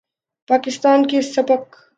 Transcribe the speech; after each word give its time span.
پاکستان 0.49 1.07
کے 1.07 1.21
سابق 1.33 1.81